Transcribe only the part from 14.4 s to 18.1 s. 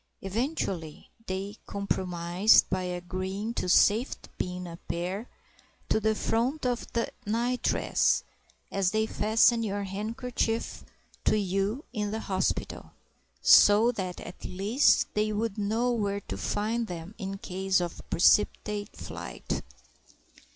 least they would know where to find them in case of